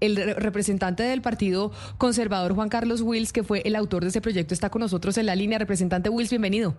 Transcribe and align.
El 0.00 0.16
representante 0.36 1.02
del 1.02 1.22
Partido 1.22 1.72
Conservador, 1.96 2.54
Juan 2.54 2.68
Carlos 2.68 3.00
Wills, 3.00 3.32
que 3.32 3.42
fue 3.42 3.62
el 3.64 3.74
autor 3.74 4.02
de 4.02 4.08
ese 4.08 4.20
proyecto, 4.20 4.52
está 4.52 4.68
con 4.68 4.80
nosotros 4.80 5.16
en 5.16 5.24
la 5.24 5.34
línea. 5.34 5.58
Representante 5.58 6.10
Wills, 6.10 6.28
bienvenido. 6.28 6.76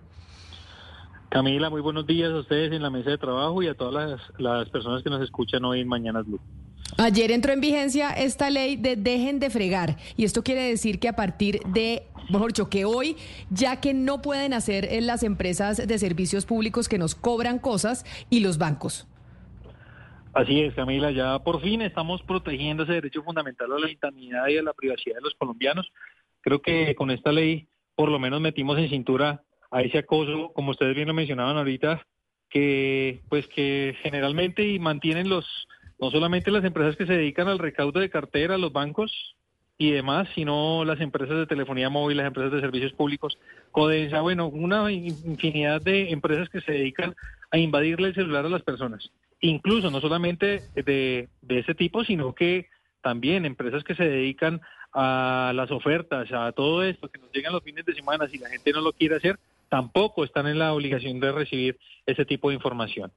Camila, 1.28 1.70
muy 1.70 1.80
buenos 1.80 2.06
días 2.06 2.30
a 2.30 2.38
ustedes 2.38 2.70
en 2.70 2.80
la 2.80 2.88
mesa 2.88 3.10
de 3.10 3.18
trabajo 3.18 3.64
y 3.64 3.66
a 3.66 3.74
todas 3.74 4.20
las, 4.38 4.70
personas 4.70 5.02
que 5.02 5.10
nos 5.10 5.20
escuchan 5.24 5.64
hoy 5.64 5.80
en 5.80 5.88
Mañanas 5.88 6.24
Blue. 6.24 6.38
Ayer 6.98 7.32
entró 7.32 7.52
en 7.52 7.60
vigencia 7.60 8.10
esta 8.10 8.48
ley 8.48 8.76
de 8.76 8.94
dejen 8.94 9.40
de 9.40 9.50
fregar 9.50 9.96
y 10.16 10.24
esto 10.24 10.44
quiere 10.44 10.62
decir 10.62 11.00
que 11.00 11.08
a 11.08 11.16
partir 11.16 11.62
de, 11.66 12.04
mejor 12.30 12.52
dicho, 12.52 12.70
que 12.70 12.84
hoy, 12.84 13.16
ya 13.50 13.80
que 13.80 13.92
no 13.92 14.22
pueden 14.22 14.54
hacer 14.54 14.88
las 15.02 15.24
empresas 15.24 15.84
de 15.84 15.98
servicios 15.98 16.46
públicos 16.46 16.88
que 16.88 16.98
nos 16.98 17.16
cobran 17.16 17.58
cosas 17.58 18.06
y 18.30 18.38
los 18.38 18.56
bancos. 18.58 19.08
Así 20.34 20.62
es, 20.62 20.72
Camila, 20.74 21.10
ya 21.10 21.38
por 21.40 21.60
fin 21.60 21.82
estamos 21.82 22.22
protegiendo 22.22 22.84
ese 22.84 22.94
derecho 22.94 23.22
fundamental 23.22 23.70
a 23.70 23.78
la 23.78 23.90
intimidad 23.90 24.48
y 24.48 24.56
a 24.56 24.62
la 24.62 24.72
privacidad 24.72 25.16
de 25.16 25.20
los 25.20 25.34
colombianos. 25.34 25.92
Creo 26.40 26.62
que 26.62 26.94
con 26.94 27.10
esta 27.10 27.32
ley 27.32 27.68
por 27.94 28.10
lo 28.10 28.18
menos 28.18 28.40
metimos 28.40 28.78
en 28.78 28.88
cintura 28.88 29.42
a 29.70 29.82
ese 29.82 29.98
acoso, 29.98 30.50
como 30.54 30.70
ustedes 30.70 30.96
bien 30.96 31.08
lo 31.08 31.14
mencionaban 31.14 31.58
ahorita, 31.58 32.06
que 32.48 33.20
pues 33.28 33.46
que 33.48 33.94
generalmente 34.02 34.66
y 34.66 34.78
mantienen 34.78 35.28
los 35.28 35.46
no 36.00 36.10
solamente 36.10 36.50
las 36.50 36.64
empresas 36.64 36.96
que 36.96 37.06
se 37.06 37.12
dedican 37.12 37.48
al 37.48 37.58
recaudo 37.58 38.00
de 38.00 38.10
cartera, 38.10 38.56
los 38.56 38.72
bancos 38.72 39.36
y 39.76 39.90
demás, 39.90 40.28
sino 40.34 40.84
las 40.86 41.00
empresas 41.00 41.36
de 41.36 41.46
telefonía 41.46 41.90
móvil, 41.90 42.16
las 42.16 42.26
empresas 42.26 42.52
de 42.52 42.60
servicios 42.60 42.92
públicos, 42.94 43.38
Codensa, 43.70 44.22
bueno, 44.22 44.46
una 44.46 44.90
infinidad 44.90 45.82
de 45.82 46.10
empresas 46.10 46.48
que 46.48 46.62
se 46.62 46.72
dedican 46.72 47.14
a 47.50 47.58
invadirle 47.58 48.08
el 48.08 48.14
celular 48.14 48.46
a 48.46 48.48
las 48.48 48.62
personas 48.62 49.10
incluso 49.42 49.90
no 49.90 50.00
solamente 50.00 50.62
de, 50.74 51.28
ese 51.48 51.74
tipo, 51.74 52.04
sino 52.04 52.34
que 52.34 52.68
también 53.02 53.44
empresas 53.44 53.84
que 53.84 53.94
se 53.94 54.04
dedican 54.04 54.60
a 54.94 55.52
las 55.54 55.70
ofertas, 55.70 56.30
a 56.32 56.52
todo 56.52 56.82
esto 56.82 57.08
que 57.08 57.20
nos 57.20 57.32
llegan 57.32 57.52
los 57.52 57.62
fines 57.62 57.84
de 57.84 57.94
semana, 57.94 58.28
si 58.28 58.38
la 58.38 58.48
gente 58.48 58.72
no 58.72 58.80
lo 58.80 58.92
quiere 58.92 59.16
hacer, 59.16 59.38
tampoco 59.68 60.24
están 60.24 60.46
en 60.46 60.58
la 60.58 60.72
obligación 60.72 61.18
de 61.18 61.32
recibir 61.32 61.78
ese 62.06 62.24
tipo 62.24 62.48
de 62.48 62.54
información. 62.54 63.12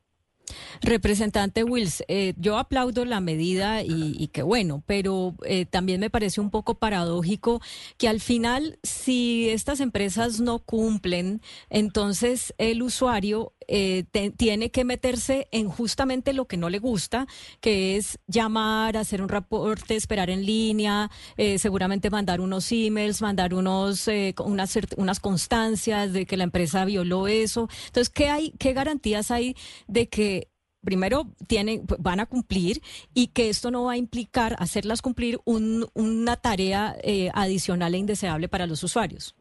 Representante 0.81 1.63
Wills, 1.63 2.03
eh, 2.07 2.33
yo 2.37 2.57
aplaudo 2.57 3.05
la 3.05 3.19
medida 3.19 3.81
y, 3.83 4.29
qué 4.31 4.43
bueno, 4.43 4.83
pero 4.85 5.35
eh, 5.45 5.65
también 5.65 5.99
me 5.99 6.09
parece 6.09 6.41
un 6.41 6.51
poco 6.51 6.75
paradójico 6.75 7.61
que 7.97 8.07
al 8.07 8.19
final, 8.19 8.77
si 8.83 9.49
estas 9.49 9.79
empresas 9.79 10.39
no 10.39 10.59
cumplen, 10.59 11.41
entonces 11.69 12.53
el 12.57 12.83
usuario 12.83 13.53
eh, 13.67 14.03
tiene 14.38 14.71
que 14.71 14.85
meterse 14.85 15.47
en 15.52 15.67
justamente 15.69 16.33
lo 16.33 16.45
que 16.45 16.58
no 16.58 16.69
le 16.69 16.80
gusta, 16.80 17.27
que 17.61 17.97
es 17.97 18.19
llamar, 18.27 18.97
hacer 18.97 19.22
un 19.22 19.30
reporte, 19.30 19.95
esperar 19.95 20.30
en 20.30 20.45
línea, 20.45 21.09
seguramente 21.57 22.09
mandar 22.09 22.41
unos 22.41 22.72
emails, 22.72 23.22
mandar 23.22 23.53
unos 23.53 24.07
unas, 24.44 24.80
unas 24.97 25.19
constancias 25.19 26.13
de 26.13 26.25
que 26.25 26.38
la 26.38 26.44
empresa 26.44 26.85
violó 26.85 27.27
eso. 27.27 27.69
Entonces, 27.88 28.09
¿qué 28.09 28.30
hay, 28.30 28.52
qué 28.57 28.73
garantías 28.73 29.31
hay 29.31 29.55
de 29.88 30.07
que 30.07 30.50
primero 30.85 31.27
tienen, 31.47 31.85
van 32.00 32.22
a 32.22 32.27
cumplir 32.27 32.81
y 33.13 33.27
que 33.27 33.50
esto 33.50 33.72
no 33.72 33.83
va 33.83 33.94
a 33.94 33.97
implicar 33.97 34.55
hacerlas 34.59 35.02
cumplir 35.02 35.39
una 35.45 36.38
tarea 36.38 36.95
eh, 37.03 37.29
adicional 37.33 37.95
e 37.95 37.97
indeseable 37.97 38.47
para 38.47 38.67
los 38.67 38.83
usuarios. 38.83 39.35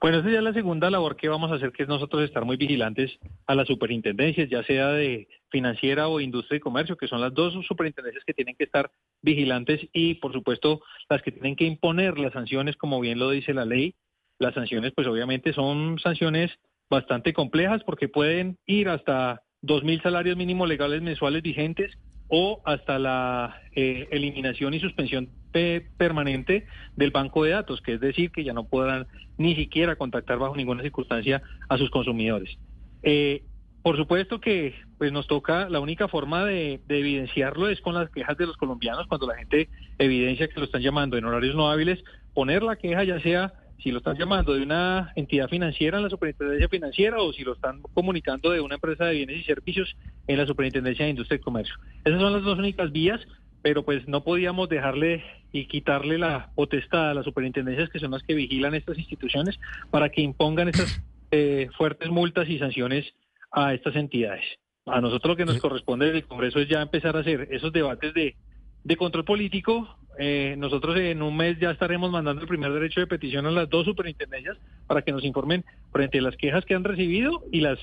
Bueno, 0.00 0.18
esa 0.18 0.30
ya 0.30 0.38
es 0.38 0.44
la 0.44 0.52
segunda 0.52 0.90
labor 0.90 1.16
que 1.16 1.28
vamos 1.28 1.50
a 1.50 1.56
hacer, 1.56 1.72
que 1.72 1.82
es 1.82 1.88
nosotros 1.88 2.22
estar 2.22 2.44
muy 2.44 2.56
vigilantes 2.56 3.18
a 3.46 3.54
las 3.54 3.66
superintendencias, 3.66 4.48
ya 4.48 4.62
sea 4.64 4.88
de 4.88 5.28
financiera 5.50 6.08
o 6.08 6.20
industria 6.20 6.56
y 6.56 6.60
comercio, 6.60 6.96
que 6.96 7.08
son 7.08 7.20
las 7.20 7.34
dos 7.34 7.54
superintendencias 7.66 8.24
que 8.24 8.34
tienen 8.34 8.56
que 8.56 8.64
estar 8.64 8.90
vigilantes 9.22 9.80
y, 9.92 10.14
por 10.14 10.32
supuesto, 10.32 10.80
las 11.08 11.22
que 11.22 11.32
tienen 11.32 11.56
que 11.56 11.64
imponer 11.64 12.18
las 12.18 12.32
sanciones, 12.32 12.76
como 12.76 13.00
bien 13.00 13.18
lo 13.18 13.30
dice 13.30 13.54
la 13.54 13.64
ley. 13.64 13.94
Las 14.38 14.54
sanciones, 14.54 14.92
pues 14.94 15.06
obviamente 15.06 15.52
son 15.52 15.98
sanciones 15.98 16.50
bastante 16.88 17.32
complejas 17.32 17.82
porque 17.84 18.08
pueden 18.08 18.58
ir 18.66 18.88
hasta 18.88 19.42
dos 19.60 19.84
mil 19.84 20.00
salarios 20.02 20.36
mínimos 20.36 20.68
legales 20.68 21.02
mensuales 21.02 21.42
vigentes 21.42 21.96
o 22.28 22.62
hasta 22.64 22.98
la 22.98 23.60
eh, 23.74 24.08
eliminación 24.10 24.72
y 24.72 24.80
suspensión 24.80 25.28
permanente 25.50 26.66
del 26.96 27.10
banco 27.10 27.44
de 27.44 27.50
datos, 27.50 27.80
que 27.80 27.94
es 27.94 28.00
decir, 28.00 28.30
que 28.30 28.44
ya 28.44 28.52
no 28.52 28.64
podrán 28.64 29.06
ni 29.38 29.54
siquiera 29.54 29.96
contactar 29.96 30.38
bajo 30.38 30.56
ninguna 30.56 30.82
circunstancia 30.82 31.42
a 31.68 31.78
sus 31.78 31.90
consumidores. 31.90 32.58
Eh, 33.02 33.42
por 33.82 33.96
supuesto 33.96 34.40
que 34.40 34.74
pues 34.98 35.10
nos 35.10 35.26
toca, 35.26 35.68
la 35.70 35.80
única 35.80 36.08
forma 36.08 36.44
de, 36.44 36.80
de, 36.86 36.98
evidenciarlo 36.98 37.68
es 37.68 37.80
con 37.80 37.94
las 37.94 38.10
quejas 38.10 38.36
de 38.36 38.46
los 38.46 38.56
colombianos, 38.58 39.06
cuando 39.06 39.26
la 39.26 39.36
gente 39.36 39.70
evidencia 39.98 40.48
que 40.48 40.60
lo 40.60 40.66
están 40.66 40.82
llamando 40.82 41.16
en 41.16 41.24
horarios 41.24 41.54
no 41.54 41.70
hábiles, 41.70 42.04
poner 42.34 42.62
la 42.62 42.76
queja 42.76 43.04
ya 43.04 43.20
sea 43.20 43.54
si 43.82 43.90
lo 43.90 43.98
están 43.98 44.16
llamando 44.16 44.54
de 44.54 44.62
una 44.62 45.12
entidad 45.16 45.48
financiera 45.48 45.96
en 45.96 46.04
la 46.04 46.10
superintendencia 46.10 46.68
financiera 46.68 47.20
o 47.20 47.32
si 47.32 47.42
lo 47.42 47.54
están 47.54 47.80
comunicando 47.94 48.50
de 48.50 48.60
una 48.60 48.74
empresa 48.74 49.06
de 49.06 49.14
bienes 49.14 49.38
y 49.38 49.44
servicios 49.44 49.96
en 50.26 50.38
la 50.38 50.46
superintendencia 50.46 51.04
de 51.04 51.10
industria 51.10 51.36
y 51.36 51.40
comercio. 51.40 51.74
Esas 52.04 52.20
son 52.20 52.32
las 52.32 52.42
dos 52.42 52.58
únicas 52.58 52.92
vías, 52.92 53.20
pero 53.62 53.84
pues 53.84 54.06
no 54.08 54.22
podíamos 54.22 54.68
dejarle 54.68 55.24
y 55.52 55.66
quitarle 55.66 56.18
la 56.18 56.50
potestad 56.54 57.10
a 57.10 57.14
las 57.14 57.24
superintendencias 57.24 57.90
que 57.90 57.98
son 57.98 58.12
las 58.12 58.22
que 58.22 58.34
vigilan 58.34 58.74
estas 58.74 58.98
instituciones 58.98 59.58
para 59.90 60.08
que 60.08 60.22
impongan 60.22 60.68
estas 60.68 61.02
eh, 61.30 61.68
fuertes 61.76 62.10
multas 62.10 62.48
y 62.48 62.58
sanciones 62.58 63.12
a 63.50 63.74
estas 63.74 63.96
entidades. 63.96 64.44
A 64.86 65.00
nosotros 65.00 65.32
lo 65.32 65.36
que 65.36 65.44
nos 65.44 65.60
corresponde 65.60 66.06
desde 66.06 66.18
el 66.18 66.26
Congreso 66.26 66.60
es 66.60 66.68
ya 66.68 66.80
empezar 66.80 67.16
a 67.16 67.20
hacer 67.20 67.48
esos 67.50 67.72
debates 67.72 68.14
de 68.14 68.36
de 68.84 68.96
control 68.96 69.24
político, 69.24 69.96
eh, 70.18 70.54
nosotros 70.58 70.96
en 70.98 71.22
un 71.22 71.36
mes 71.36 71.58
ya 71.58 71.70
estaremos 71.70 72.10
mandando 72.10 72.42
el 72.42 72.48
primer 72.48 72.72
derecho 72.72 73.00
de 73.00 73.06
petición 73.06 73.46
a 73.46 73.50
las 73.50 73.68
dos 73.68 73.84
superintendencias 73.84 74.58
para 74.86 75.02
que 75.02 75.12
nos 75.12 75.24
informen 75.24 75.64
frente 75.92 76.18
a 76.18 76.22
las 76.22 76.36
quejas 76.36 76.64
que 76.64 76.74
han 76.74 76.84
recibido 76.84 77.44
y 77.52 77.60
las 77.60 77.78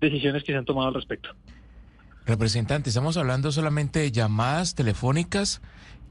decisiones 0.00 0.42
que 0.44 0.52
se 0.52 0.58
han 0.58 0.64
tomado 0.64 0.88
al 0.88 0.94
respecto. 0.94 1.30
Representante, 2.30 2.90
¿estamos 2.90 3.16
hablando 3.16 3.50
solamente 3.50 3.98
de 3.98 4.12
llamadas 4.12 4.76
telefónicas 4.76 5.60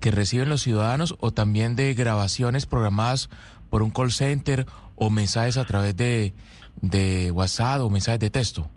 que 0.01 0.11
reciben 0.11 0.49
los 0.49 0.59
ciudadanos 0.59 1.15
o 1.21 1.31
también 1.31 1.77
de 1.77 1.93
grabaciones 1.93 2.65
programadas 2.65 3.29
por 3.69 3.83
un 3.83 3.89
call 3.89 4.11
center 4.11 4.65
o 4.97 5.09
mensajes 5.09 5.55
a 5.55 5.63
través 5.63 5.95
de, 5.95 6.33
de 6.81 7.31
WhatsApp 7.31 7.79
o 7.79 7.89
mensajes 7.89 8.19
de 8.19 8.29
texto? 8.29 8.69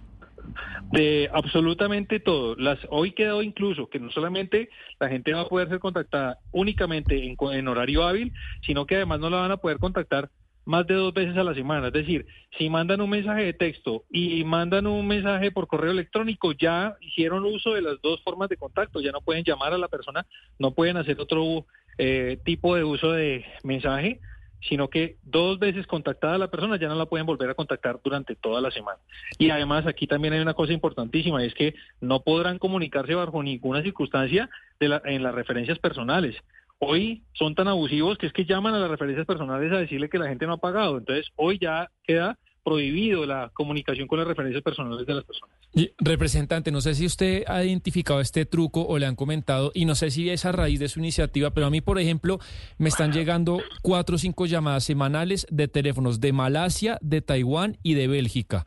De 0.93 1.29
absolutamente 1.35 2.21
todo. 2.21 2.55
Las, 2.55 2.79
hoy 2.91 3.11
quedó 3.11 3.43
incluso 3.43 3.91
que 3.91 3.99
no 3.99 4.13
solamente 4.13 4.69
la 5.01 5.09
gente 5.09 5.33
va 5.33 5.41
a 5.41 5.49
poder 5.49 5.69
ser 5.69 5.81
contactada 5.81 6.39
únicamente 6.53 7.27
en, 7.27 7.35
en 7.41 7.67
horario 7.67 8.05
hábil, 8.05 8.33
sino 8.65 8.87
que 8.87 8.95
además 8.95 9.19
no 9.19 9.31
la 9.31 9.39
van 9.39 9.51
a 9.51 9.57
poder 9.57 9.79
contactar 9.81 10.31
más 10.65 10.87
de 10.87 10.95
dos 10.95 11.13
veces 11.13 11.37
a 11.37 11.45
la 11.45 11.55
semana. 11.55 11.89
Es 11.89 11.93
decir, 11.93 12.27
si 12.59 12.69
mandan 12.69 13.01
un 13.01 13.11
mensaje 13.11 13.45
de 13.45 13.53
texto 13.53 14.05
y 14.11 14.45
mandan 14.45 14.87
un 14.87 15.07
mensaje 15.07 15.51
por 15.51 15.67
correo 15.67 15.91
electrónico, 15.91 16.53
ya 16.53 16.97
hicieron 17.01 17.45
uso 17.45 17.75
de 17.75 17.83
las 17.83 18.01
dos 18.03 18.23
formas 18.23 18.49
de 18.49 18.57
contacto, 18.57 19.01
ya 19.01 19.13
no 19.13 19.21
pueden 19.21 19.45
llamar 19.45 19.73
a 19.73 19.79
la 19.79 19.89
persona, 19.89 20.27
no 20.59 20.73
pueden 20.73 20.97
hacer 20.97 21.21
otro 21.21 21.67
eh, 21.99 22.39
tipo 22.45 22.77
de 22.77 22.85
uso 22.85 23.13
de 23.13 23.45
mensaje 23.65 24.21
sino 24.69 24.89
que 24.89 25.17
dos 25.25 25.59
veces 25.59 25.87
contactada 25.87 26.39
la 26.39 26.51
persona 26.51 26.77
ya 26.77 26.89
no 26.89 26.95
la 26.95 27.07
pueden 27.07 27.27
volver 27.27 27.51
a 27.51 27.55
contactar 27.55 28.01
durante 28.03 28.37
toda 28.37 28.61
la 28.61 28.71
semana. 28.71 28.99
Y 29.39 29.51
además 29.51 29.87
aquí 29.87 30.07
también 30.07 30.35
hay 30.35 30.41
una 30.41 30.55
cosa 30.55 30.73
importantísima, 30.73 31.45
es 31.45 31.55
que 31.55 31.75
no 32.01 32.23
podrán 32.23 32.59
comunicarse 32.59 33.15
bajo 33.15 33.43
ninguna 33.43 33.83
circunstancia 33.83 34.49
de 34.79 35.01
en 35.05 35.23
las 35.23 35.35
referencias 35.35 35.79
personales. 35.79 36.37
Hoy 36.85 37.23
son 37.33 37.55
tan 37.55 37.69
abusivos 37.69 38.19
que 38.19 38.27
es 38.27 38.33
que 38.33 38.45
llaman 38.45 38.75
a 38.75 38.81
las 38.81 38.91
referencias 38.91 39.25
personales 39.25 39.73
a 39.73 39.77
decirle 39.77 40.09
que 40.09 40.19
la 40.19 40.27
gente 40.27 40.47
no 40.47 40.55
ha 40.55 40.57
pagado. 40.57 40.99
Entonces 40.99 41.29
hoy 41.37 41.57
ya 41.61 41.89
queda 42.03 42.37
prohibido 42.65 43.25
la 43.25 43.53
comunicación 43.55 44.09
con 44.09 44.19
las 44.19 44.27
referencias 44.27 44.65
personales 44.65 45.07
de 45.07 45.15
las 45.15 45.25
personas. 45.25 45.57
Representante, 45.99 46.73
no 46.73 46.81
sé 46.81 46.97
si 46.97 47.07
usted 47.07 47.45
ha 47.47 47.63
identificado 47.63 48.21
este 48.21 48.47
truco 48.47 48.83
o 48.83 48.99
le 48.99 49.07
han 49.07 49.15
comentado, 49.15 49.71
y 49.75 49.85
no 49.85 49.95
sé 49.95 50.11
si 50.11 50.29
es 50.29 50.45
a 50.45 50.51
raíz 50.51 50.81
de 50.81 50.89
su 50.89 50.99
iniciativa, 50.99 51.51
pero 51.51 51.67
a 51.67 51.71
mí, 51.71 51.81
por 51.81 52.01
ejemplo, 52.01 52.41
me 52.79 52.89
están 52.89 53.13
llegando 53.13 53.61
cuatro 53.83 54.17
o 54.17 54.19
cinco 54.19 54.47
llamadas 54.47 54.83
semanales 54.83 55.47
de 55.51 55.69
teléfonos 55.69 56.21
de 56.21 56.33
Malasia, 56.33 56.99
de 57.01 57.23
Taiwán 57.23 57.79
y 57.85 57.95
de 57.95 58.09
Bélgica. 58.09 58.67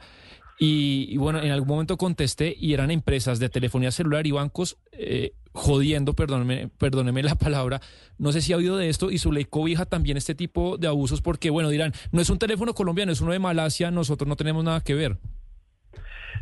Y, 0.58 1.18
bueno, 1.18 1.42
en 1.42 1.52
algún 1.52 1.68
momento 1.68 1.98
contesté 1.98 2.56
y 2.58 2.74
eran 2.74 2.92
empresas 2.92 3.40
de 3.40 3.50
telefonía 3.50 3.92
celular 3.92 4.26
y 4.26 4.32
bancos 4.32 4.78
eh, 4.94 5.34
jodiendo, 5.56 6.14
perdóneme, 6.14 6.70
perdóneme 6.78 7.24
la 7.24 7.36
palabra. 7.36 7.82
No 8.18 8.32
sé 8.32 8.42
si 8.42 8.54
ha 8.54 8.58
oído 8.58 8.78
de 8.78 8.90
esto 8.90 9.10
y 9.10 9.18
su 9.18 9.32
ley 9.32 9.46
cobija 9.46 9.86
también 9.86 10.18
este 10.18 10.36
tipo 10.36 10.78
de 10.78 10.88
abusos 10.88 11.22
porque, 11.22 11.50
bueno, 11.50 11.70
dirán, 11.70 11.94
no 12.12 12.22
es 12.22 12.30
un 12.30 12.38
teléfono 12.38 12.74
colombiano, 12.74 13.12
es 13.12 13.22
uno 13.22 13.32
de 13.32 13.40
Malasia, 13.40 13.90
nosotros 13.90 14.28
no 14.28 14.36
tenemos 14.36 14.64
nada 14.64 14.82
que 14.82 14.94
ver. 14.94 15.18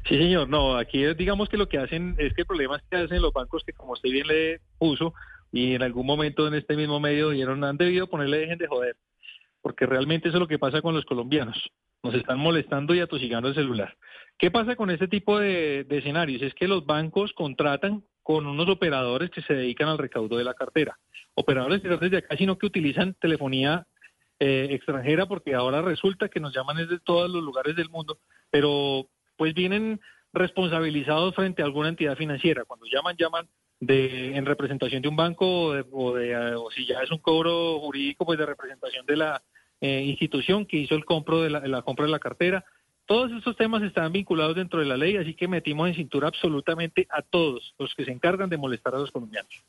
Sí, 0.09 0.17
señor, 0.17 0.49
no, 0.49 0.75
aquí 0.75 1.05
digamos 1.13 1.47
que 1.47 1.55
lo 1.55 1.69
que 1.69 1.77
hacen 1.77 2.15
es 2.17 2.33
que 2.33 2.41
el 2.41 2.47
problema 2.47 2.75
es 2.75 2.83
que 2.89 2.97
hacen 2.97 3.21
los 3.21 3.31
bancos 3.31 3.63
que 3.65 3.71
como 3.71 3.93
usted 3.93 4.09
bien 4.09 4.27
le 4.27 4.59
puso 4.77 5.13
y 5.51 5.75
en 5.75 5.83
algún 5.83 6.05
momento 6.05 6.45
en 6.47 6.55
este 6.55 6.75
mismo 6.75 6.99
medio 6.99 7.29
dijeron, 7.29 7.63
han 7.63 7.77
debido 7.77 8.07
ponerle 8.07 8.39
dejen 8.39 8.57
de 8.57 8.67
joder, 8.67 8.97
porque 9.61 9.85
realmente 9.85 10.27
eso 10.27 10.37
es 10.37 10.41
lo 10.41 10.47
que 10.47 10.59
pasa 10.59 10.81
con 10.81 10.93
los 10.93 11.05
colombianos 11.05 11.71
nos 12.03 12.15
están 12.15 12.37
molestando 12.37 12.93
y 12.93 12.99
atosigando 12.99 13.47
el 13.47 13.55
celular. 13.55 13.95
¿Qué 14.37 14.51
pasa 14.51 14.75
con 14.75 14.89
este 14.91 15.07
tipo 15.07 15.39
de, 15.39 15.87
escenarios? 15.89 16.41
Es 16.41 16.53
que 16.53 16.67
los 16.67 16.85
bancos 16.85 17.31
contratan 17.33 18.03
con 18.23 18.47
unos 18.47 18.67
operadores 18.69 19.29
que 19.29 19.41
se 19.41 19.53
dedican 19.53 19.89
al 19.89 19.97
recaudo 19.97 20.37
de 20.37 20.43
la 20.43 20.53
cartera. 20.53 20.97
Operadores 21.35 21.81
que 21.81 21.89
desde 21.89 22.17
acá, 22.17 22.37
sino 22.37 22.57
que 22.57 22.65
utilizan 22.65 23.15
telefonía 23.15 23.85
eh, 24.39 24.69
extranjera, 24.71 25.25
porque 25.25 25.53
ahora 25.53 25.81
resulta 25.81 26.29
que 26.29 26.39
nos 26.39 26.55
llaman 26.55 26.77
desde 26.77 26.99
todos 26.99 27.29
los 27.29 27.43
lugares 27.43 27.75
del 27.75 27.89
mundo, 27.89 28.19
pero 28.49 29.07
pues 29.37 29.53
vienen 29.53 29.99
responsabilizados 30.33 31.35
frente 31.35 31.61
a 31.61 31.65
alguna 31.65 31.89
entidad 31.89 32.17
financiera. 32.17 32.65
Cuando 32.65 32.85
llaman, 32.91 33.15
llaman 33.17 33.47
de, 33.79 34.35
en 34.35 34.45
representación 34.45 35.01
de 35.01 35.09
un 35.09 35.15
banco 35.15 35.45
o, 35.91 36.13
de, 36.15 36.55
o, 36.55 36.71
si 36.71 36.85
ya 36.85 37.01
es 37.01 37.11
un 37.11 37.19
cobro 37.19 37.79
jurídico, 37.79 38.25
pues 38.25 38.39
de 38.39 38.45
representación 38.45 39.05
de 39.05 39.17
la 39.17 39.43
eh, 39.81 40.01
institución 40.05 40.65
que 40.65 40.77
hizo 40.77 40.95
el 40.95 41.05
compro 41.05 41.41
de 41.41 41.49
la, 41.49 41.81
compra 41.81 42.05
de 42.05 42.11
la 42.11 42.19
cartera. 42.19 42.65
Todos 43.05 43.31
estos 43.31 43.57
temas 43.57 43.83
están 43.83 44.11
vinculados 44.11 44.55
dentro 44.55 44.79
de 44.79 44.85
la 44.85 44.97
ley, 44.97 45.17
así 45.17 45.33
que 45.33 45.47
metimos 45.47 45.89
en 45.89 45.95
cintura 45.95 46.29
absolutamente 46.29 47.05
a 47.09 47.21
todos 47.21 47.75
los 47.77 47.93
que 47.95 48.05
se 48.05 48.11
encargan 48.11 48.49
de 48.49 48.57
molestar 48.57 48.95
a 48.95 48.99
los 48.99 49.11
colombianos. 49.11 49.63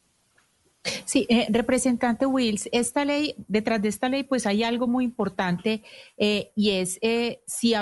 Sí, 1.06 1.26
eh, 1.30 1.46
representante 1.48 2.26
Wills, 2.26 2.68
esta 2.70 3.06
ley, 3.06 3.34
detrás 3.48 3.80
de 3.80 3.88
esta 3.88 4.10
ley, 4.10 4.22
pues 4.22 4.46
hay 4.46 4.64
algo 4.64 4.86
muy 4.86 5.04
importante 5.04 5.82
eh, 6.18 6.52
y 6.54 6.72
es 6.72 6.98
eh, 7.00 7.42
si, 7.46 7.72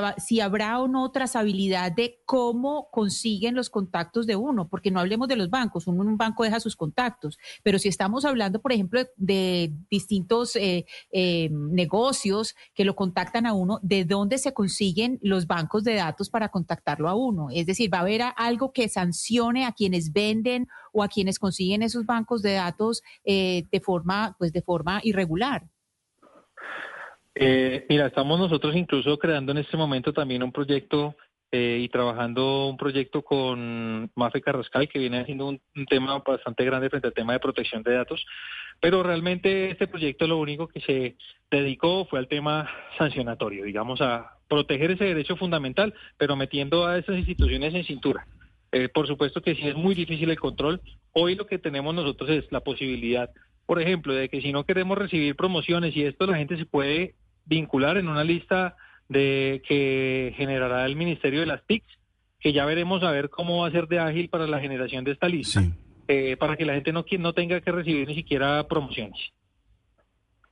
habrá 0.40 0.78
o 0.80 0.86
no 0.86 1.10
trazabilidad 1.10 1.90
de 1.90 2.20
cómo 2.24 2.88
consiguen 2.92 3.56
los 3.56 3.70
contactos 3.70 4.26
de 4.26 4.36
uno, 4.36 4.68
porque 4.68 4.92
no 4.92 5.00
hablemos 5.00 5.26
de 5.26 5.34
los 5.34 5.50
bancos, 5.50 5.88
uno 5.88 6.02
un 6.02 6.16
banco 6.16 6.44
deja 6.44 6.60
sus 6.60 6.76
contactos, 6.76 7.38
pero 7.64 7.80
si 7.80 7.88
estamos 7.88 8.24
hablando, 8.24 8.60
por 8.60 8.72
ejemplo, 8.72 9.00
de, 9.16 9.72
distintos 9.90 10.56
negocios 11.12 12.54
que 12.74 12.84
lo 12.84 12.94
contactan 12.94 13.46
a 13.46 13.52
uno, 13.52 13.80
¿de 13.82 14.04
dónde 14.04 14.38
se 14.38 14.52
consiguen 14.52 15.18
los 15.22 15.46
bancos 15.46 15.84
de 15.84 15.94
datos 15.94 16.30
para 16.30 16.50
contactarlo 16.50 17.08
a 17.08 17.14
uno? 17.14 17.48
Es 17.52 17.66
decir, 17.66 17.92
¿va 17.92 17.98
a 17.98 18.02
haber 18.02 18.22
algo 18.36 18.72
que 18.72 18.88
sancione 18.88 19.64
a 19.64 19.72
quienes 19.72 20.12
venden 20.12 20.68
o 20.92 21.02
a 21.02 21.08
quienes 21.08 21.38
consiguen 21.38 21.82
esos 21.82 22.04
bancos 22.04 22.42
de 22.42 22.52
datos 22.52 22.91
eh, 23.24 23.64
de 23.70 23.80
forma, 23.80 24.34
pues 24.38 24.52
de 24.52 24.62
forma 24.62 25.00
irregular. 25.02 25.62
Eh, 27.34 27.86
mira, 27.88 28.06
estamos 28.06 28.38
nosotros 28.38 28.76
incluso 28.76 29.18
creando 29.18 29.52
en 29.52 29.58
este 29.58 29.76
momento 29.76 30.12
también 30.12 30.42
un 30.42 30.52
proyecto 30.52 31.16
eh, 31.50 31.80
y 31.82 31.88
trabajando 31.88 32.68
un 32.68 32.76
proyecto 32.76 33.22
con 33.22 34.10
Mafe 34.14 34.40
Carrascal, 34.40 34.88
que 34.88 34.98
viene 34.98 35.20
haciendo 35.20 35.48
un, 35.48 35.60
tema 35.88 36.18
bastante 36.18 36.64
grande 36.64 36.90
frente 36.90 37.08
al 37.08 37.14
tema 37.14 37.32
de 37.32 37.40
protección 37.40 37.82
de 37.82 37.94
datos. 37.94 38.24
Pero 38.80 39.02
realmente 39.02 39.70
este 39.70 39.86
proyecto 39.86 40.26
lo 40.26 40.38
único 40.38 40.66
que 40.68 40.80
se 40.80 41.16
dedicó 41.50 42.04
fue 42.06 42.18
al 42.18 42.28
tema 42.28 42.68
sancionatorio, 42.98 43.64
digamos, 43.64 44.00
a 44.00 44.38
proteger 44.48 44.90
ese 44.92 45.04
derecho 45.04 45.36
fundamental, 45.36 45.94
pero 46.18 46.36
metiendo 46.36 46.86
a 46.86 46.98
esas 46.98 47.16
instituciones 47.16 47.74
en 47.74 47.84
cintura. 47.84 48.26
Por 48.94 49.06
supuesto 49.06 49.42
que 49.42 49.54
sí 49.54 49.68
es 49.68 49.76
muy 49.76 49.94
difícil 49.94 50.30
el 50.30 50.40
control. 50.40 50.80
Hoy 51.12 51.34
lo 51.34 51.46
que 51.46 51.58
tenemos 51.58 51.94
nosotros 51.94 52.30
es 52.30 52.44
la 52.50 52.60
posibilidad, 52.60 53.30
por 53.66 53.80
ejemplo, 53.80 54.14
de 54.14 54.28
que 54.28 54.40
si 54.40 54.52
no 54.52 54.64
queremos 54.64 54.98
recibir 54.98 55.36
promociones 55.36 55.96
y 55.96 56.04
esto 56.04 56.26
la 56.26 56.38
gente 56.38 56.56
se 56.56 56.66
puede 56.66 57.14
vincular 57.44 57.96
en 57.96 58.08
una 58.08 58.24
lista 58.24 58.76
de 59.08 59.62
que 59.66 60.32
generará 60.36 60.86
el 60.86 60.96
Ministerio 60.96 61.40
de 61.40 61.46
las 61.46 61.64
TICs, 61.66 61.86
que 62.40 62.52
ya 62.52 62.64
veremos 62.64 63.02
a 63.02 63.10
ver 63.10 63.30
cómo 63.30 63.62
va 63.62 63.68
a 63.68 63.70
ser 63.70 63.86
de 63.88 64.00
ágil 64.00 64.28
para 64.28 64.46
la 64.46 64.60
generación 64.60 65.04
de 65.04 65.12
esta 65.12 65.28
lista, 65.28 65.62
eh, 66.08 66.36
para 66.38 66.56
que 66.56 66.64
la 66.64 66.74
gente 66.74 66.92
no, 66.92 67.04
no 67.18 67.32
tenga 67.32 67.60
que 67.60 67.70
recibir 67.70 68.08
ni 68.08 68.14
siquiera 68.14 68.66
promociones. 68.66 69.18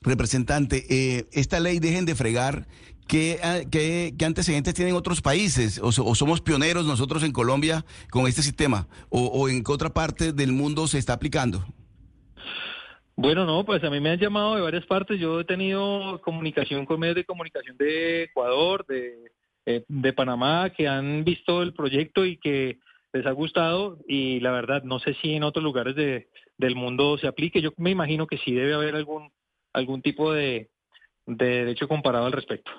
Representante, 0.03 0.85
eh, 0.89 1.27
esta 1.33 1.61
ley 1.61 1.79
dejen 1.79 2.07
de 2.07 2.15
fregar 2.15 2.67
Ah, 3.43 3.61
¿Qué, 3.69 4.15
antecedentes 4.25 4.73
tienen 4.75 4.95
otros 4.95 5.21
países? 5.21 5.81
O, 5.83 5.91
somos 5.91 6.41
pioneros 6.41 6.87
nosotros 6.87 7.25
en 7.25 7.33
Colombia 7.33 7.85
con 8.11 8.29
este 8.29 8.41
sistema? 8.43 8.87
¿O, 9.09 9.49
en 9.49 9.65
qué 9.65 9.73
otra 9.73 9.91
parte 9.91 10.33
del 10.33 10.53
mundo 10.53 10.87
se 10.87 10.99
está 10.99 11.15
aplicando? 11.15 11.65
Bueno, 13.17 13.45
no, 13.45 13.65
pues 13.65 13.83
a 13.83 13.91
mí 13.91 13.99
me 13.99 14.11
han 14.11 14.21
llamado 14.21 14.55
de 14.55 14.63
varias 14.63 14.87
partes. 14.87 15.19
Yo 15.19 15.41
he 15.41 15.45
tenido 15.45 16.21
comunicación 16.23 16.87
con 16.87 17.01
medios 17.01 17.17
de 17.17 17.25
comunicación 17.25 17.77
de 17.77 18.25
Ecuador, 18.25 18.87
de, 18.87 19.33
eh, 19.67 19.85
de 19.89 20.13
Panamá, 20.13 20.71
que 20.71 20.87
han 20.87 21.25
visto 21.25 21.63
el 21.63 21.75
proyecto 21.75 22.25
y 22.25 22.37
que 22.37 22.79
les 23.13 23.27
ha 23.27 23.33
gustado. 23.33 23.99
Y 24.07 24.39
la 24.39 24.53
verdad, 24.53 24.85
no 24.85 25.01
sé 25.01 25.15
si 25.15 25.35
en 25.35 25.43
otros 25.43 25.65
lugares 25.65 25.97
de, 25.97 26.29
del 26.59 26.77
mundo 26.77 27.19
se 27.19 27.27
aplique. 27.27 27.61
Yo 27.61 27.73
me 27.77 27.91
imagino 27.91 28.29
que 28.29 28.39
sí 28.39 28.53
debe 28.53 28.75
haber 28.75 28.95
algún, 28.95 29.33
algún 29.73 30.01
tipo 30.01 30.33
de, 30.33 30.71
de 31.27 31.47
derecho 31.47 31.89
comparado 31.89 32.27
al 32.27 32.33
respecto. 32.33 32.71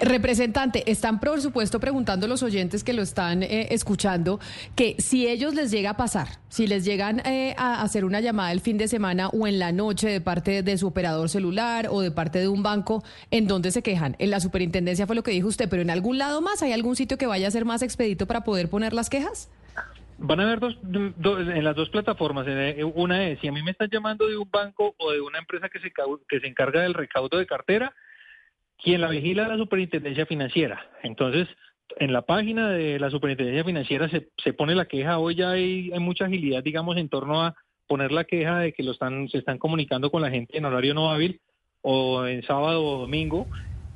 Representante, 0.00 0.90
están 0.90 1.20
por 1.20 1.42
supuesto 1.42 1.78
preguntando 1.78 2.26
los 2.26 2.42
oyentes 2.42 2.82
que 2.82 2.94
lo 2.94 3.02
están 3.02 3.42
eh, 3.42 3.68
escuchando 3.70 4.40
que 4.74 4.96
si 4.98 5.28
ellos 5.28 5.54
les 5.54 5.70
llega 5.70 5.90
a 5.90 5.96
pasar, 5.96 6.28
si 6.48 6.66
les 6.66 6.86
llegan 6.86 7.20
eh, 7.26 7.54
a 7.58 7.82
hacer 7.82 8.06
una 8.06 8.20
llamada 8.20 8.50
el 8.52 8.60
fin 8.60 8.78
de 8.78 8.88
semana 8.88 9.28
o 9.28 9.46
en 9.46 9.58
la 9.58 9.72
noche 9.72 10.08
de 10.08 10.20
parte 10.22 10.62
de 10.62 10.78
su 10.78 10.86
operador 10.86 11.28
celular 11.28 11.88
o 11.90 12.00
de 12.00 12.10
parte 12.10 12.38
de 12.38 12.48
un 12.48 12.62
banco, 12.62 13.04
¿en 13.30 13.46
dónde 13.46 13.70
se 13.72 13.82
quejan? 13.82 14.16
En 14.18 14.30
la 14.30 14.40
superintendencia 14.40 15.06
fue 15.06 15.16
lo 15.16 15.22
que 15.22 15.32
dijo 15.32 15.48
usted, 15.48 15.68
pero 15.68 15.82
en 15.82 15.90
algún 15.90 16.16
lado 16.16 16.40
más, 16.40 16.62
¿hay 16.62 16.72
algún 16.72 16.96
sitio 16.96 17.18
que 17.18 17.26
vaya 17.26 17.48
a 17.48 17.50
ser 17.50 17.66
más 17.66 17.82
expedito 17.82 18.26
para 18.26 18.42
poder 18.42 18.70
poner 18.70 18.94
las 18.94 19.10
quejas? 19.10 19.50
Van 20.16 20.40
a 20.40 20.44
haber 20.44 20.60
dos, 20.60 20.78
en 20.84 21.64
las 21.64 21.76
dos 21.76 21.88
plataformas. 21.88 22.46
Eh, 22.48 22.84
una 22.94 23.28
es, 23.28 23.40
si 23.40 23.48
a 23.48 23.52
mí 23.52 23.62
me 23.62 23.70
están 23.70 23.88
llamando 23.90 24.26
de 24.26 24.36
un 24.36 24.50
banco 24.50 24.94
o 24.98 25.12
de 25.12 25.20
una 25.20 25.38
empresa 25.38 25.68
que 25.68 25.78
se, 25.80 25.92
que 26.28 26.40
se 26.40 26.46
encarga 26.46 26.82
del 26.82 26.94
recaudo 26.94 27.38
de 27.38 27.46
cartera, 27.46 27.94
quien 28.82 29.00
la 29.00 29.08
vigila 29.08 29.44
es 29.44 29.48
la 29.48 29.56
superintendencia 29.56 30.26
financiera. 30.26 30.90
Entonces, 31.02 31.48
en 31.98 32.12
la 32.12 32.22
página 32.22 32.70
de 32.70 32.98
la 32.98 33.10
superintendencia 33.10 33.64
financiera 33.64 34.08
se, 34.08 34.28
se 34.42 34.52
pone 34.52 34.74
la 34.74 34.86
queja. 34.86 35.18
Hoy 35.18 35.34
ya 35.34 35.50
hay, 35.50 35.90
hay, 35.92 36.00
mucha 36.00 36.26
agilidad, 36.26 36.62
digamos, 36.62 36.96
en 36.96 37.08
torno 37.08 37.42
a 37.42 37.54
poner 37.86 38.12
la 38.12 38.24
queja 38.24 38.58
de 38.60 38.72
que 38.72 38.82
lo 38.82 38.92
están, 38.92 39.28
se 39.28 39.38
están 39.38 39.58
comunicando 39.58 40.10
con 40.10 40.22
la 40.22 40.30
gente 40.30 40.56
en 40.56 40.64
horario 40.64 40.94
no 40.94 41.10
hábil 41.10 41.40
o 41.82 42.26
en 42.26 42.42
sábado 42.42 42.84
o 42.84 43.00
domingo. 43.00 43.46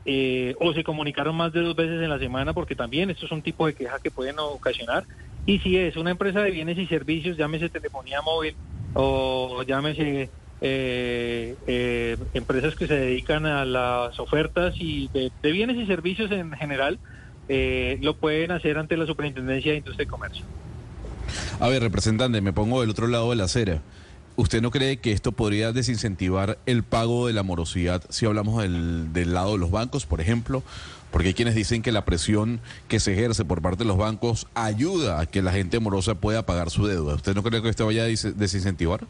Eh, 0.07 0.55
o 0.61 0.75
se 0.75 0.85
comunicaron 0.85 1.35
más 1.35 1.53
de 1.55 1.63
dos 1.63 1.75
veces 1.75 2.03
en 2.03 2.11
la 2.11 2.19
semana, 2.19 2.53
porque 2.53 2.75
también 2.75 3.09
estos 3.09 3.29
son 3.29 3.41
tipos 3.41 3.69
de 3.69 3.75
quejas 3.75 4.03
que 4.03 4.11
pueden 4.11 4.39
ocasionar. 4.39 5.05
Y 5.47 5.61
si 5.61 5.79
es 5.79 5.97
una 5.97 6.11
empresa 6.11 6.43
de 6.43 6.51
bienes 6.51 6.77
y 6.77 6.87
servicios, 6.87 7.39
llámese 7.39 7.71
telefonía 7.71 8.21
móvil 8.21 8.55
o 8.93 9.63
llámese 9.63 10.29
eh, 10.67 11.57
eh, 11.67 12.17
empresas 12.33 12.75
que 12.75 12.87
se 12.87 12.95
dedican 12.95 13.45
a 13.45 13.67
las 13.67 14.19
ofertas 14.19 14.75
y 14.79 15.09
de, 15.09 15.31
bienes 15.43 15.77
y 15.77 15.85
servicios 15.85 16.31
en 16.31 16.53
general, 16.53 16.99
eh, 17.51 17.99
lo 18.01 18.17
pueden 18.17 18.51
hacer 18.51 18.79
ante 18.79 18.97
la 18.97 19.05
Superintendencia 19.05 19.73
de 19.73 19.79
Industria 19.79 20.05
y 20.05 20.07
Comercio. 20.07 20.45
A 21.61 21.69
ver, 21.69 21.83
representante, 21.83 22.41
me 22.41 22.55
pongo 22.55 22.81
del 22.81 22.89
otro 22.89 23.09
lado 23.09 23.29
de 23.29 23.37
la 23.37 23.45
acera. 23.45 23.83
¿Usted 24.37 24.63
no 24.63 24.71
cree 24.71 24.97
que 24.97 25.13
esto 25.13 25.33
podría 25.33 25.71
desincentivar 25.73 26.57
el 26.65 26.83
pago 26.83 27.27
de 27.27 27.35
la 27.35 27.43
morosidad 27.43 28.03
si 28.09 28.25
hablamos 28.25 28.63
del, 28.63 29.13
del, 29.13 29.35
lado 29.35 29.53
de 29.53 29.59
los 29.59 29.71
bancos, 29.71 30.07
por 30.07 30.23
ejemplo? 30.23 30.63
Porque 31.11 31.29
hay 31.29 31.35
quienes 31.35 31.55
dicen 31.55 31.83
que 31.83 31.93
la 31.93 32.07
presión 32.07 32.61
que 32.89 33.01
se 33.01 33.13
ejerce 33.13 33.45
por 33.45 33.61
parte 33.61 33.85
de 33.85 33.89
los 33.89 33.99
bancos 33.99 34.47
ayuda 34.55 35.21
a 35.21 35.27
que 35.27 35.43
la 35.43 35.53
gente 35.53 35.79
morosa 35.79 36.15
pueda 36.15 36.47
pagar 36.47 36.71
su 36.71 36.87
deuda. 36.87 37.17
¿Usted 37.17 37.35
no 37.35 37.43
cree 37.43 37.61
que 37.61 37.69
esto 37.69 37.85
vaya 37.85 38.05
a 38.05 38.07
desincentivar? 38.07 39.07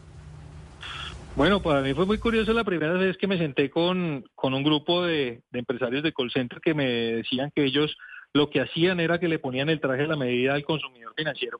Bueno, 1.35 1.61
para 1.61 1.81
mí 1.81 1.93
fue 1.93 2.05
muy 2.05 2.17
curioso 2.17 2.53
la 2.53 2.63
primera 2.63 2.93
vez 2.93 3.17
que 3.17 3.27
me 3.27 3.37
senté 3.37 3.69
con, 3.69 4.23
un 4.41 4.63
grupo 4.63 5.03
de, 5.03 5.41
empresarios 5.51 6.01
de 6.01 6.13
call 6.13 6.31
center 6.31 6.61
que 6.61 6.73
me 6.73 6.85
decían 6.85 7.51
que 7.53 7.65
ellos 7.65 7.97
lo 8.33 8.49
que 8.49 8.61
hacían 8.61 9.01
era 9.01 9.19
que 9.19 9.27
le 9.27 9.37
ponían 9.37 9.67
el 9.67 9.81
traje 9.81 10.03
a 10.03 10.07
la 10.07 10.15
medida 10.15 10.53
al 10.53 10.63
consumidor 10.63 11.13
financiero. 11.13 11.59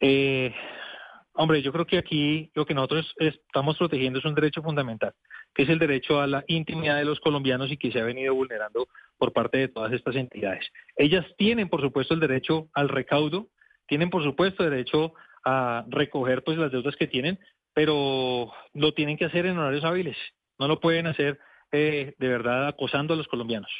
Eh, 0.00 0.54
hombre, 1.34 1.60
yo 1.60 1.72
creo 1.72 1.86
que 1.86 1.98
aquí 1.98 2.50
lo 2.54 2.64
que 2.64 2.72
nosotros 2.72 3.14
estamos 3.18 3.76
protegiendo 3.76 4.18
es 4.18 4.24
un 4.24 4.34
derecho 4.34 4.62
fundamental, 4.62 5.12
que 5.54 5.64
es 5.64 5.68
el 5.68 5.78
derecho 5.78 6.22
a 6.22 6.26
la 6.26 6.42
intimidad 6.46 6.96
de 6.96 7.04
los 7.04 7.20
colombianos 7.20 7.70
y 7.70 7.76
que 7.76 7.92
se 7.92 8.00
ha 8.00 8.04
venido 8.04 8.34
vulnerando 8.34 8.88
por 9.18 9.34
parte 9.34 9.58
de 9.58 9.68
todas 9.68 9.92
estas 9.92 10.16
entidades. 10.16 10.66
Ellas 10.96 11.26
tienen, 11.36 11.68
por 11.68 11.82
supuesto, 11.82 12.14
el 12.14 12.20
derecho 12.20 12.68
al 12.72 12.88
recaudo, 12.88 13.48
tienen, 13.86 14.08
por 14.08 14.24
supuesto, 14.24 14.64
derecho 14.64 15.12
a 15.44 15.84
recoger 15.88 16.42
pues 16.42 16.56
las 16.56 16.72
deudas 16.72 16.96
que 16.96 17.06
tienen, 17.06 17.38
pero 17.74 18.52
lo 18.72 18.94
tienen 18.94 19.16
que 19.16 19.26
hacer 19.26 19.46
en 19.46 19.58
horarios 19.58 19.84
hábiles, 19.84 20.16
no 20.58 20.68
lo 20.68 20.80
pueden 20.80 21.06
hacer 21.06 21.38
eh, 21.72 22.14
de 22.18 22.28
verdad 22.28 22.68
acosando 22.68 23.14
a 23.14 23.16
los 23.16 23.28
colombianos. 23.28 23.70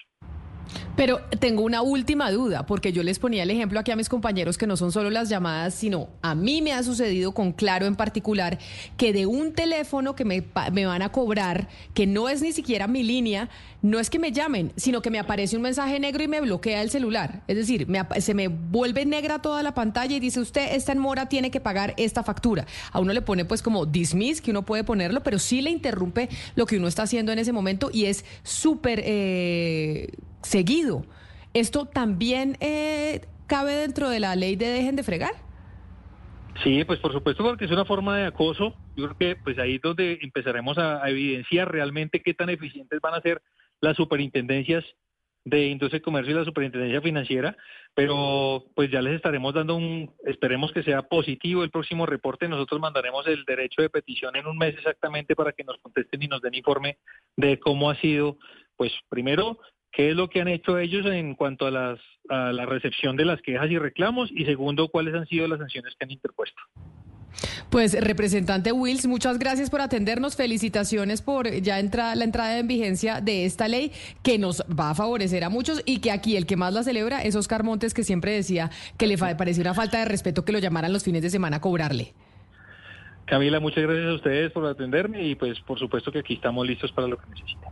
Pero 0.97 1.21
tengo 1.40 1.62
una 1.62 1.83
última 1.83 2.30
duda, 2.30 2.66
porque 2.66 2.92
yo 2.92 3.02
les 3.02 3.18
ponía 3.18 3.42
el 3.42 3.50
ejemplo 3.50 3.80
aquí 3.80 3.90
a 3.90 3.97
mis 3.97 4.09
compañeros 4.09 4.59
que 4.59 4.66
no 4.66 4.76
son 4.76 4.92
solo 4.92 5.11
las 5.11 5.28
llamadas, 5.28 5.75
sino 5.75 6.09
a 6.23 6.35
mí 6.35 6.62
me 6.62 6.73
ha 6.73 6.83
sucedido 6.83 7.33
con 7.33 7.52
Claro 7.52 7.87
en 7.87 7.97
particular, 7.97 8.59
que 8.97 9.12
de 9.12 9.26
un 9.26 9.52
teléfono 9.52 10.14
que 10.14 10.25
me, 10.25 10.40
van 10.40 11.02
a 11.02 11.11
cobrar, 11.11 11.68
que 11.94 12.06
no 12.06 12.28
es 12.28 12.42
ni 12.42 12.52
siquiera 12.52 12.87
mi 12.87 13.02
línea, 13.02 13.49
no 13.83 13.99
es 13.99 14.09
que 14.09 14.18
me 14.18 14.33
llamen, 14.33 14.73
sino 14.76 15.02
que 15.02 15.11
me 15.11 15.18
aparece 15.18 15.56
un 15.56 15.62
mensaje 15.62 16.00
negro 16.00 16.23
y 16.23 16.28
me 16.28 16.40
bloquea 16.40 16.80
el 16.80 16.90
celular. 16.90 17.42
Es 17.49 17.56
decir, 17.56 17.87
se 18.18 18.35
me 18.35 18.49
vuelve 18.49 19.04
negra 19.04 19.42
toda 19.42 19.62
la 19.62 19.75
pantalla 19.75 20.16
y 20.16 20.21
dice 20.21 20.40
usted, 20.40 20.75
está 20.75 20.92
en 20.92 20.99
mora, 20.99 21.28
tiene 21.28 21.50
que 21.50 21.61
pagar 21.61 21.94
esta 21.97 22.23
factura. 22.23 22.66
A 22.92 23.00
uno 23.00 23.12
le 23.12 23.21
pone 23.21 23.44
pues 23.44 23.62
como 23.62 23.85
dismiss, 23.85 24.40
que 24.40 24.52
uno 24.52 24.62
puede 24.62 24.85
ponerlo, 24.85 25.23
pero 25.23 25.38
sí 25.38 25.61
le 25.61 25.71
interrumpe 25.71 26.28
lo 26.54 26.66
que 26.66 26.78
uno 26.78 26.88
está 26.88 27.02
haciendo 27.02 27.33
en 27.33 27.38
ese 27.40 27.52
momento 27.52 27.90
y 27.92 28.06
es 28.06 28.25
súper... 28.42 29.02
Eh, 29.04 30.09
seguido. 30.44 31.04
¿Esto 31.52 31.86
también 31.86 32.56
eh, 32.60 33.22
cabe 33.46 33.74
dentro 33.74 34.08
de 34.08 34.20
la 34.20 34.36
ley 34.36 34.56
de 34.56 34.66
dejen 34.68 34.96
de 34.96 35.02
fregar? 35.02 35.32
Sí, 36.62 36.84
pues 36.84 37.00
por 37.00 37.12
supuesto 37.12 37.42
porque 37.42 37.64
es 37.64 37.70
una 37.70 37.84
forma 37.84 38.16
de 38.16 38.26
acoso. 38.26 38.74
Yo 38.96 39.06
creo 39.06 39.18
que 39.18 39.42
pues 39.42 39.58
ahí 39.58 39.76
es 39.76 39.82
donde 39.82 40.18
empezaremos 40.22 40.78
a, 40.78 41.04
a 41.04 41.10
evidenciar 41.10 41.70
realmente 41.70 42.22
qué 42.22 42.34
tan 42.34 42.48
eficientes 42.50 43.00
van 43.00 43.14
a 43.14 43.20
ser 43.20 43.42
las 43.80 43.96
superintendencias 43.96 44.84
de 45.44 45.66
Industria 45.66 45.98
y 45.98 46.02
Comercio 46.02 46.32
y 46.32 46.38
la 46.38 46.44
Superintendencia 46.44 47.02
Financiera, 47.02 47.56
pero 47.94 48.64
pues 48.74 48.90
ya 48.90 49.02
les 49.02 49.16
estaremos 49.16 49.52
dando 49.52 49.76
un, 49.76 50.10
esperemos 50.24 50.72
que 50.72 50.82
sea 50.82 51.02
positivo 51.02 51.62
el 51.62 51.70
próximo 51.70 52.06
reporte, 52.06 52.48
nosotros 52.48 52.80
mandaremos 52.80 53.26
el 53.26 53.44
derecho 53.44 53.82
de 53.82 53.90
petición 53.90 54.36
en 54.36 54.46
un 54.46 54.56
mes 54.56 54.74
exactamente 54.74 55.36
para 55.36 55.52
que 55.52 55.64
nos 55.64 55.76
contesten 55.78 56.22
y 56.22 56.28
nos 56.28 56.40
den 56.40 56.54
informe 56.54 56.98
de 57.36 57.58
cómo 57.60 57.90
ha 57.90 57.96
sido, 57.96 58.38
pues 58.76 58.92
primero, 59.10 59.58
qué 59.94 60.10
es 60.10 60.16
lo 60.16 60.28
que 60.28 60.40
han 60.40 60.48
hecho 60.48 60.78
ellos 60.78 61.06
en 61.06 61.34
cuanto 61.34 61.66
a, 61.66 61.70
las, 61.70 61.98
a 62.28 62.52
la 62.52 62.66
recepción 62.66 63.16
de 63.16 63.24
las 63.24 63.40
quejas 63.40 63.70
y 63.70 63.78
reclamos 63.78 64.30
y 64.32 64.44
segundo, 64.44 64.88
cuáles 64.88 65.14
han 65.14 65.26
sido 65.26 65.46
las 65.48 65.58
sanciones 65.58 65.94
que 65.96 66.04
han 66.04 66.10
interpuesto. 66.10 66.60
Pues, 67.70 68.00
representante 68.00 68.70
Wills, 68.70 69.06
muchas 69.06 69.38
gracias 69.38 69.68
por 69.68 69.80
atendernos. 69.80 70.36
Felicitaciones 70.36 71.22
por 71.22 71.50
ya 71.50 71.80
entra, 71.80 72.14
la 72.14 72.24
entrada 72.24 72.58
en 72.58 72.68
vigencia 72.68 73.20
de 73.20 73.44
esta 73.44 73.66
ley 73.66 73.90
que 74.22 74.38
nos 74.38 74.62
va 74.62 74.90
a 74.90 74.94
favorecer 74.94 75.42
a 75.42 75.48
muchos 75.48 75.82
y 75.84 75.98
que 75.98 76.12
aquí 76.12 76.36
el 76.36 76.46
que 76.46 76.56
más 76.56 76.72
la 76.72 76.84
celebra 76.84 77.22
es 77.22 77.34
Oscar 77.34 77.64
Montes, 77.64 77.92
que 77.92 78.04
siempre 78.04 78.32
decía 78.32 78.70
que 78.96 79.06
le 79.06 79.18
parecía 79.18 79.62
una 79.62 79.74
falta 79.74 79.98
de 79.98 80.04
respeto 80.04 80.44
que 80.44 80.52
lo 80.52 80.60
llamaran 80.60 80.92
los 80.92 81.02
fines 81.02 81.22
de 81.22 81.30
semana 81.30 81.56
a 81.56 81.60
cobrarle. 81.60 82.14
Camila, 83.24 83.58
muchas 83.58 83.82
gracias 83.82 84.06
a 84.06 84.14
ustedes 84.14 84.52
por 84.52 84.66
atenderme 84.66 85.26
y 85.26 85.34
pues 85.34 85.58
por 85.60 85.78
supuesto 85.78 86.12
que 86.12 86.20
aquí 86.20 86.34
estamos 86.34 86.66
listos 86.66 86.92
para 86.92 87.08
lo 87.08 87.16
que 87.16 87.26
necesiten. 87.30 87.70